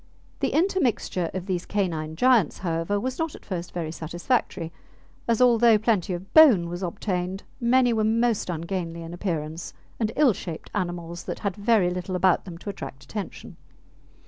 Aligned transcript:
The 0.39 0.49
intermixture 0.53 1.29
of 1.31 1.45
these 1.45 1.67
canine 1.67 2.15
giants, 2.15 2.57
however, 2.65 2.99
was 2.99 3.19
not 3.19 3.35
at 3.35 3.45
first 3.45 3.71
very 3.71 3.91
satisfactory, 3.91 4.71
as 5.27 5.43
although 5.43 5.77
plenty 5.77 6.13
of 6.15 6.33
bone 6.33 6.69
was 6.69 6.81
obtained, 6.81 7.43
many 7.59 7.93
were 7.93 8.03
most 8.03 8.49
ungainly 8.49 9.03
in 9.03 9.13
appearance 9.13 9.75
and 9.99 10.11
ill 10.15 10.33
shaped 10.33 10.71
animals 10.73 11.25
that 11.25 11.37
had 11.41 11.55
very 11.55 11.91
little 11.91 12.15
about 12.15 12.45
them 12.45 12.57
to 12.57 12.69
attract 12.71 13.03
attention. 13.03 13.57